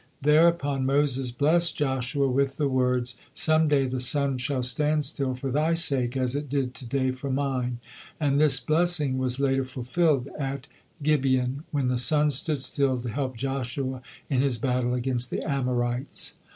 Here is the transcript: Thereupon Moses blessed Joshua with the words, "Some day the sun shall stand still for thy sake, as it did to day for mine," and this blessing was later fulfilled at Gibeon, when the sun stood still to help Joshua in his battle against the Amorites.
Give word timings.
Thereupon 0.23 0.83
Moses 0.83 1.29
blessed 1.31 1.75
Joshua 1.77 2.27
with 2.27 2.57
the 2.57 2.67
words, 2.67 3.17
"Some 3.35 3.67
day 3.67 3.85
the 3.85 3.99
sun 3.99 4.39
shall 4.39 4.63
stand 4.63 5.05
still 5.05 5.35
for 5.35 5.51
thy 5.51 5.75
sake, 5.75 6.17
as 6.17 6.35
it 6.35 6.49
did 6.49 6.73
to 6.73 6.87
day 6.87 7.11
for 7.11 7.29
mine," 7.29 7.77
and 8.19 8.41
this 8.41 8.59
blessing 8.59 9.19
was 9.19 9.39
later 9.39 9.63
fulfilled 9.63 10.27
at 10.39 10.65
Gibeon, 11.03 11.65
when 11.69 11.87
the 11.89 11.99
sun 11.99 12.31
stood 12.31 12.61
still 12.61 12.99
to 12.99 13.09
help 13.09 13.37
Joshua 13.37 14.01
in 14.27 14.41
his 14.41 14.57
battle 14.57 14.95
against 14.95 15.29
the 15.29 15.43
Amorites. 15.47 16.33